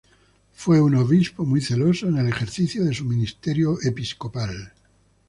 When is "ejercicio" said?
2.27-2.83